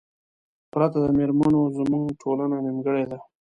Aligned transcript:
پرته 0.71 0.97
د 1.03 1.07
میرمنو 1.17 1.61
زمونږ 1.77 2.05
ټولنه 2.21 2.57
نیمګړې 2.65 3.05
ده 3.11 3.19